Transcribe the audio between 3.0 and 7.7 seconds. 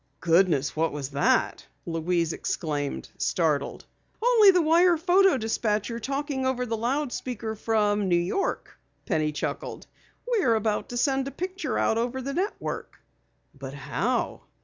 startled. "Only the wire photo dispatcher talking over the loudspeaker